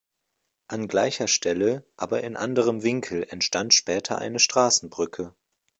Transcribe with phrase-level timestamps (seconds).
[0.67, 5.35] An gleicher Stelle, aber in anderem Winkel entstand später eine Straßenbrücke.